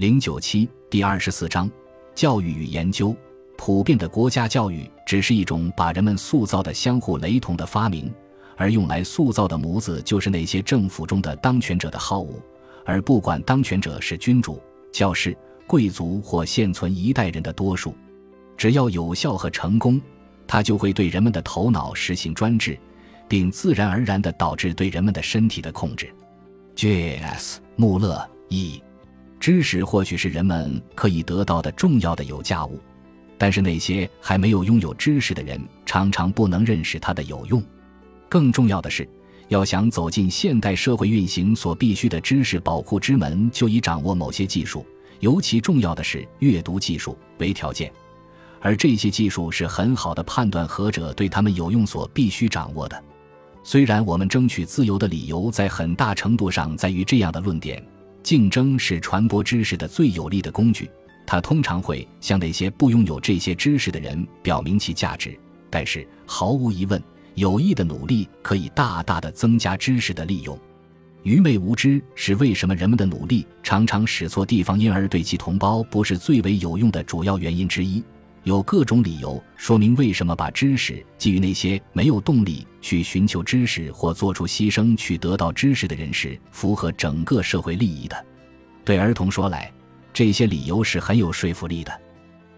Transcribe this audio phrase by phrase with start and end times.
[0.00, 1.70] 零九七第二十四章
[2.14, 3.14] 教育与研究。
[3.58, 8.10] 普遍的国家教育只是一种把人们塑造的相互雷同的发明，
[8.56, 12.42] 而用来塑造的模子就是那些政府中的当权者的好恶。
[12.86, 14.58] 而不管当权者是君主、
[14.90, 15.36] 教士、
[15.66, 17.94] 贵族或现存一代人的多数，
[18.56, 20.00] 只要有效和成功，
[20.46, 22.74] 它就会对人们的头脑实行专制，
[23.28, 26.10] 并自然而然地导致对人们的身体的控制。
[26.74, 27.60] J.S.
[27.76, 28.82] 穆勒一。
[29.40, 32.78] 知识或许是人们可以得到的重要的有价物，
[33.38, 37.62] 但是那些还没有拥有知识的人常常不能认识它的有用。
[38.28, 39.08] 更重要的是，
[39.48, 44.84] 要想走进现代社会运行所必须的知识宝库之门，就以掌握某些技术，
[45.20, 47.90] 尤其重要的是阅读技术为条件。
[48.60, 53.04] 而这些技术是很好的判断何者对他们有用所必须掌握的。
[53.64, 57.82] 虽然我们争取自由的理由在很大程度上在于这样的论点。
[58.22, 60.90] 竞争是传播知识的最有力的工具，
[61.26, 65.38] 它通常会向那些不拥有这些知识的人表明其价值。
[65.68, 67.02] 但是，毫无疑问，
[67.34, 70.58] 有益的努力可以大大的增加知识的利用。
[71.22, 78.02] 愚昧无知是为什么人们的努力常常使错地方，因而对其同胞不是最为有用的主要原因之一。
[78.44, 88.26] 有各种理由说明为什么把知识给予那些没有动力去寻求知识或做出牺牲去得到知识的人是符合整个社会利益的。
[88.82, 89.70] 对儿童说来，
[90.12, 92.00] 这些理由是很有说服力的，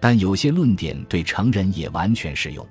[0.00, 2.66] 但有些论点对成人也完全适用。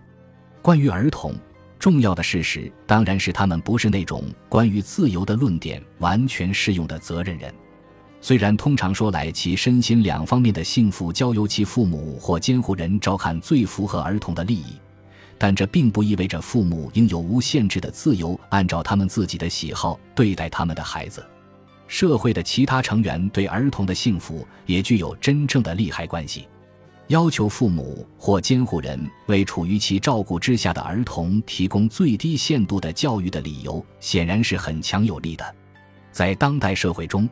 [0.64, 1.36] 关于儿童，
[1.78, 7.53] 重要的事实当然是他们不是那种关于自由的论点完全适用的责任人。
[8.25, 14.79] 虽然通常说来，其身心两方面的幸福交由其父母或监护人照看最符合儿童的利益，
[15.37, 21.23] 但这并不意味着父母应有无限制的自由，按照他们自己的喜好对待他们的孩子。
[21.87, 26.47] 社会的其他成员对儿童的幸福也具有真正的利害关系。
[27.09, 35.45] 要求父母或监护人为处于其照顾之下的儿童提供最低限度的教育的理由，显然是很强有力的。
[36.11, 37.30] 在当代社会中。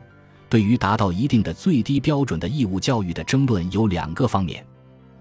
[0.54, 4.64] 对于达到一定的最低标准的义务教育的争论有两个方面，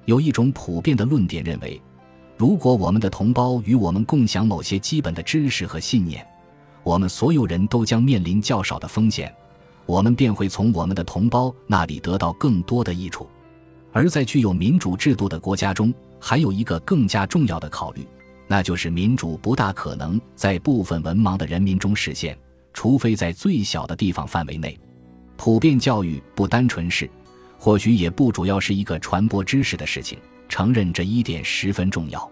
[0.06, 1.82] 有一种普遍的论点认为，
[2.38, 6.24] 如果我们的同胞与我们共享某些基本的知识和信念，
[6.84, 9.34] 我们所有人都将面临较少的风险，
[9.88, 13.28] 我们便会从我们的同胞那里得到更多的益处。
[13.92, 18.08] 而在具有民主制度的国家中，还有一个更加重要的考虑，
[18.48, 22.38] 那就是民主不大可能在部分文盲的人民中实现，
[22.72, 24.80] 除非在最小的地方范围内。
[25.38, 27.10] 普遍教育不单纯是，
[27.58, 30.18] 或许也不主要是一个传播知识的事情。
[30.50, 32.30] 承认这一点十分重要。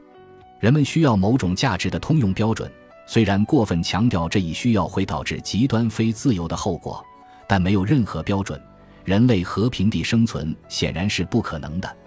[0.60, 2.72] 人们需要某种价值的通用标准，
[3.08, 7.04] 虽然过分强调这一需要会导致极端非自由的后果，
[7.48, 8.62] 但没有任何标准，
[9.04, 11.98] 人类和平地生存显然是不可能的。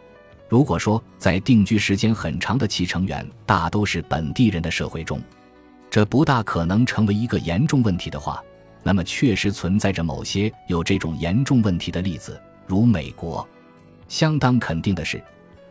[0.48, 5.20] 如果说在定居时间很长的其成员大都是本地人的社会中，
[5.90, 8.40] 这不大可能成为一个严重问题的话。
[8.86, 13.46] 那么，确实存在着某些有这种严重问题的例子，如美国。
[14.06, 15.20] 相当肯定的是，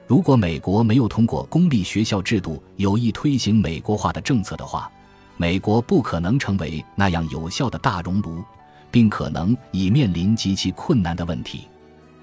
[0.07, 4.91] 如果美国没有通过公立学校制度有意推行美国化的政策的话，
[5.37, 8.43] 美国不可能成为那样有效的大熔炉，
[8.89, 11.67] 并可能已面临极其困难的问题。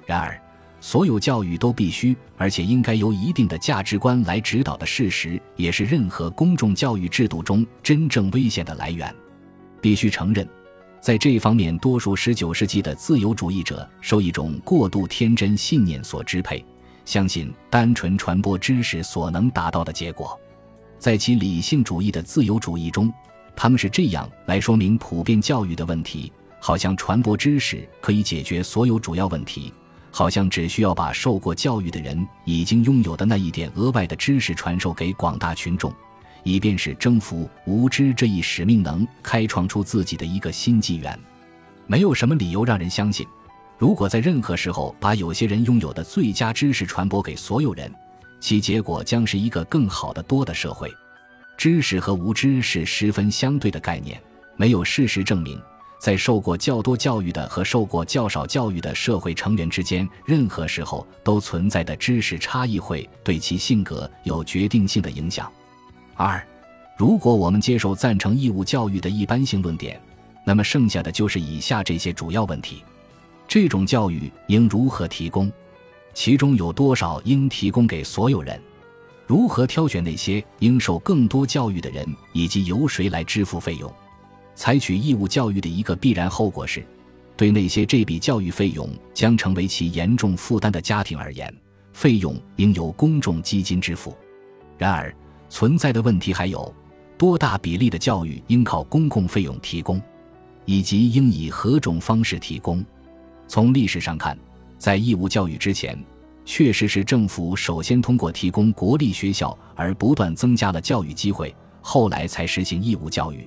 [0.04, 0.36] 然而，
[0.80, 9.14] 所有教育都必须而且应该由一定的价值观来指导的事实，也是任何公众教育制度中真正危险的来源。
[9.80, 10.46] 必须承认。
[11.00, 16.62] 在这方面，多数19世纪的自由主义者受一种过度天真信念所支配，
[17.06, 20.38] 相信单纯传播知识所能达到的结果。
[20.98, 23.10] 在其理性主义的自由主义中，
[23.56, 26.30] 他们是这样来说明普遍教育的问题：
[26.60, 29.72] 好像传播知识可以解决所有主要问题，
[30.10, 35.90] 好像只需要把受过教育的人已经拥有的那一点额外的知识传授给广大群众。
[36.42, 41.18] 以便使征服无知这一使命能开创出自己的一个新纪元，
[41.86, 43.26] 没有什么理由让人相信，
[43.78, 47.92] 如果在任何时候把有些人拥有的最佳知识传播给所有人，
[48.40, 50.90] 其结果将是一个更好的多的社会。
[51.56, 54.18] 知识和无知是十分相对的概念，
[54.56, 55.60] 没有事实证明，
[56.00, 65.52] 在受过较多教育的和受过较少教育的社会成员之间，任何时候都存在的知识差异会对其性格有决定性的影响。
[66.22, 66.46] 二，
[66.98, 69.98] 如果我们接受赞成义务教育的一般性论点，
[70.44, 72.84] 那么剩下的就是以下这些主要问题：
[73.48, 75.50] 这种教育应如何提供？
[76.12, 78.60] 其中有多少应提供给所有人？
[79.26, 82.06] 如何挑选那些应受更多教育的人？
[82.34, 83.90] 以及由谁来支付费用？
[84.54, 86.84] 采取义务教育的一个必然后果是，
[87.34, 91.50] 对那些这笔教育费用将成为其严重负担的家庭而言，
[91.94, 94.14] 费用应由公众基金支付。
[94.76, 95.14] 然而，
[95.50, 96.72] 存在的问题还有：
[97.18, 100.00] 多大比例的教育应靠公共费用提供，
[100.64, 102.82] 以及应以何种方式提供？
[103.48, 104.38] 从历史上看，
[104.78, 105.98] 在义务教育之前，
[106.44, 113.46] 确实是政府首先通过提供国立学校而不断增加了教育机会，后来才实行义务教育。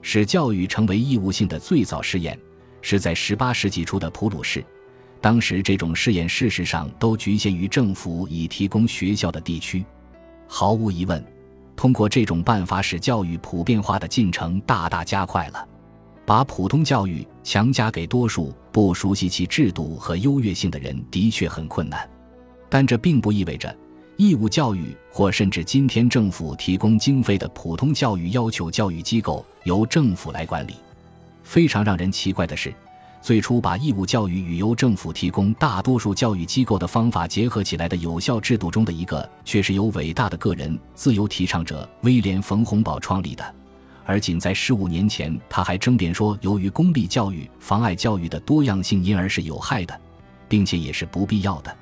[0.00, 2.38] 使教育成为义务性的最早试验，
[2.80, 4.64] 是在18世纪初的普鲁士。
[5.20, 9.84] 当时这种试验事实上都局限于政府已提供学校的地区。
[10.48, 11.24] 毫无疑问，
[11.76, 15.68] 通过这种办法使教育普遍化的进程大大加快了。
[16.24, 22.08] 把普通教育强加给多数不熟悉其制度和优越性的人的确很困难，
[22.68, 23.76] 但这并不意味着
[24.16, 30.74] 义务教育或甚至今天政府提供经费的普通教育要求教育机构由政府来管理。
[31.42, 32.72] 非常让人奇怪的是，
[33.22, 43.54] 最初把义务教育与由政府提供大多数教育机构的方法结合起来的有效制度中的一个，却是由伟大的个人自由提倡者威廉·冯洪堡创立的。
[44.04, 50.00] 而仅在十五年前，他还争辩说，由于公立教育妨碍教育的多样性，因而是有害的，
[50.48, 51.72] 并且也是不必要的，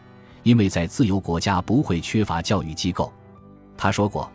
[0.42, 3.10] 因为在自由国家不会缺乏教育机构。
[3.78, 4.30] 他说过：“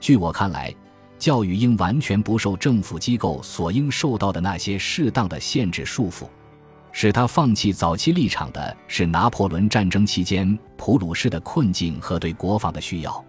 [0.00, 0.74] 据我看来，
[1.18, 6.24] 教育应完全不受政府机构所应受到的那些适当的限制束缚。”
[6.98, 13.22] 使他放弃早期立场的是拿破仑战争期间普鲁士的困境和对国防的需要。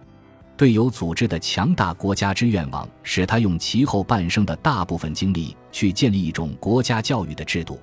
[0.56, 7.78] 对有组织的强大国家之愿望，使他用其后半生的大部分精力去建立一种国家教育的制度，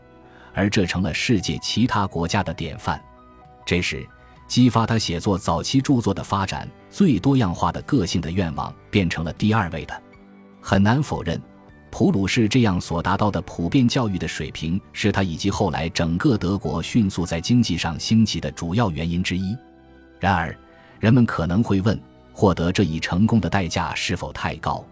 [0.56, 3.00] 而这成了世界其他国家的典范。
[3.64, 4.04] 这时，
[4.48, 10.02] 激发他写作早期著作的发展最多样化的个性的愿望变成了第二位的。
[10.60, 11.40] 很难否认，
[11.98, 19.56] 普鲁士这样所达到的普遍教育的水平，是他以及后来整个德国迅速在经济上兴起的主要原因之一。
[20.20, 20.54] 然而，
[21.00, 21.98] 人们可能会问。
[22.34, 24.86] 获得这一成功的代价是否太高？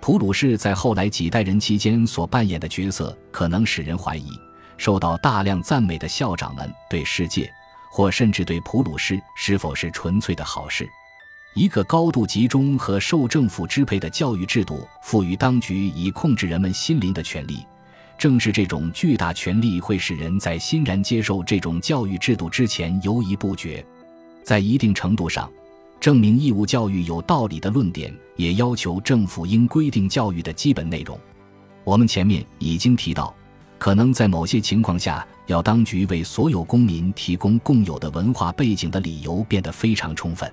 [0.00, 4.30] 普鲁士在后来几代人期间所扮演的角色，可能使人怀疑，
[4.78, 7.46] 受到大量赞美的校长们对世界，
[7.90, 10.88] 或甚至对普鲁士是否是纯粹的好事。
[11.54, 17.66] 一个高度集中和受政府支配的教育制度，赋予当局以控制人们心灵的权利。
[18.16, 23.84] 正是这种巨大权力，会使人在欣然接受这种教育制度之前犹疑不决。
[24.44, 25.50] 在一定程度上。
[26.00, 31.18] 证明义务教育有道理的论点，也要求政府应规定教育的基本内容。
[31.82, 33.34] 我们前面已经提到，
[33.78, 40.48] 可能在某些情况下，要当局为所有公民提供共有的文化背景的理由变得非常充分。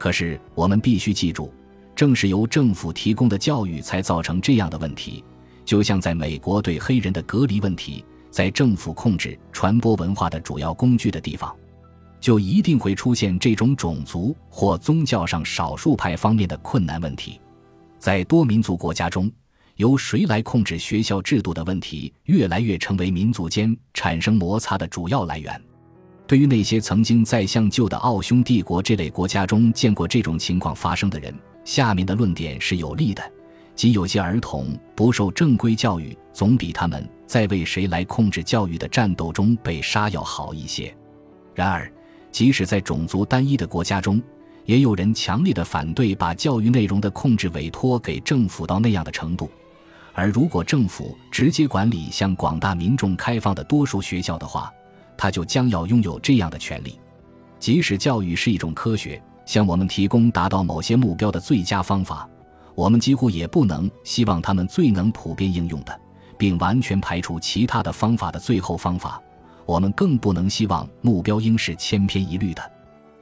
[0.00, 1.52] 可是，我们必须记住，
[1.94, 5.22] 正是由政府提供的教育才造成这样的问题。
[5.62, 11.54] 就像在美国对黑人的隔离问题，在政府控制传播文化的主要工具的地方。
[12.18, 17.38] 就一定会出现这种种族或宗教上少数派方面的困难问题。
[17.98, 19.30] 在多民族国家中，
[19.76, 25.62] 由谁来控制学校制度的问题，越来越成为民族间产生摩擦的主要来源。
[26.30, 31.34] 对于那些曾经在像旧的奥匈帝国这类国家中见过这种情况发生的人，
[31.64, 33.32] 下面的论点是有利的：
[33.74, 40.96] 即有些儿童不受正规教育，总比他们在为谁来控制教育的战斗中被杀要好一些。
[41.52, 41.92] 然而，
[42.30, 44.22] 即使在种族单一的国家中，
[44.66, 49.50] 也有人强烈的反对把教育内容的控制委托给政府到那样的程度。
[50.12, 54.72] 而如果政府直接管理向广大民众开放的多数学校的话，
[55.20, 56.98] 他就将要拥有这样的权利。
[57.58, 62.26] 即使教育是一种科学，向我们提供达到某些目标的最佳方法，
[62.74, 66.00] 我们几乎也不能希望他们最能普遍应用的，
[66.38, 69.20] 并完全排除其他的方法的最后方法。
[69.66, 72.62] 我们更不能希望目标应是千篇一律的，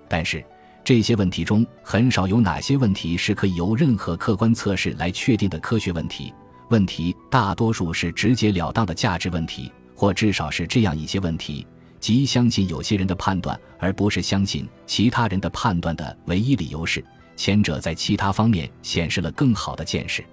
[0.08, 0.44] 但是
[0.84, 6.32] 这些问题中很少有哪些问题是可以由任何客观测试来确定的科学问题。
[6.70, 11.66] 问题大多数是直截了当的价值问题，或至少是这样一些问题：
[12.00, 17.04] 即相信有些人的判断，而不是相信其他人的判断的唯一理由是
[17.36, 20.24] 前者在其他方面显示了更好的见识。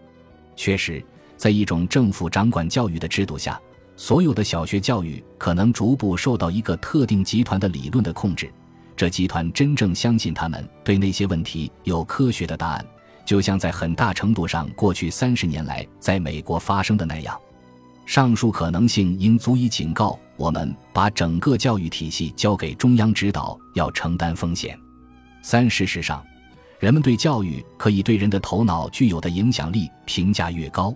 [0.56, 1.04] 确实，
[1.36, 3.60] 在一种政府掌管教育的制度下。
[3.98, 8.52] 所有的小学教育可能逐步受到一个特定集团的理论的控制，
[8.94, 12.86] 这集团真正相信他们对那些问题有科学的答案，
[13.26, 17.40] 就像在很大程度上过去三十年来在美国发生的那样。
[18.06, 24.78] 上述可能性应足以警告我们，把整个教育体系交给中央指导要承担风险。
[25.42, 26.24] 三事实上，
[26.80, 30.94] 人们对教育可以对人的头脑具有的影响力评价越高。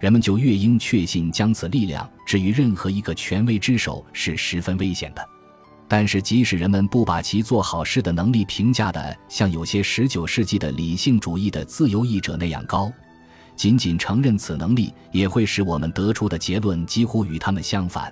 [0.00, 5.22] 人们就越应确信将此力量置于任何一个权威之手是十分危险的。
[5.86, 12.90] 但是，即使人们不把其做好事的能力评价的像有些十九世纪的理性主义的自由意者那样高，
[13.56, 18.10] 仅仅承认此能力，也会使我们得出的结论几乎与他们相反。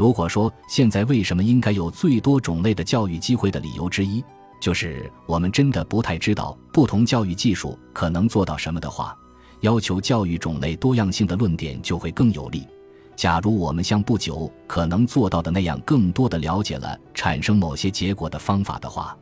[0.00, 4.24] 如果说现在为什么应该有最多种类的教育机会的理由之一，
[4.58, 9.14] 就是我们真的不太知道不同教育技术可能做到什么的话，
[9.60, 12.66] 要求教育种类多样性的论点就会更有力。
[13.14, 19.14] 假如我们像不久可能做到的那样，更多的了解了产生某些结果的方法的话，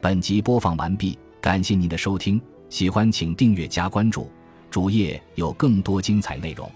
[0.00, 4.28] 本集播放完毕，感谢您的收听，喜欢请订阅加关注，
[4.68, 6.68] 主页有更多精彩内容。